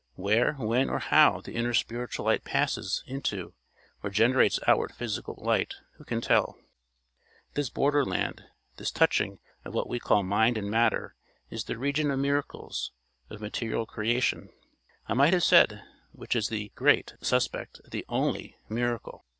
Where, 0.15 0.53
when, 0.53 0.89
or 0.89 0.97
how 0.97 1.41
the 1.41 1.53
inner 1.53 1.75
spiritual 1.75 2.25
light 2.25 2.43
passes 2.43 3.03
into 3.05 3.53
or 4.01 4.09
generates 4.09 4.59
outward 4.65 4.95
physical 4.95 5.35
light, 5.37 5.75
who 5.97 6.03
can 6.03 6.21
tell? 6.21 6.57
This 7.53 7.69
border 7.69 8.03
land, 8.03 8.43
this 8.77 8.89
touching 8.89 9.37
of 9.63 9.75
what 9.75 9.87
we 9.87 9.99
call 9.99 10.23
mind 10.23 10.57
and 10.57 10.71
matter, 10.71 11.13
is 11.51 11.65
the 11.65 11.77
region 11.77 12.09
of 12.09 12.17
miracles 12.17 12.91
of 13.29 13.41
material 13.41 13.85
creation, 13.85 14.49
I 15.07 15.13
might 15.13 15.33
have 15.33 15.43
said, 15.43 15.83
which 16.13 16.35
is 16.35 16.47
the 16.47 16.71
great 16.73 17.13
suspect, 17.21 17.79
the 17.91 18.03
only 18.09 18.57
miracle. 18.67 19.25